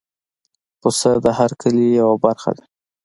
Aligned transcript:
پسه 0.79 1.11
د 1.23 1.27
هر 1.37 1.51
کلي 1.61 1.87
یو 2.01 2.11
برخه 2.25 2.51
ده. 2.57 2.63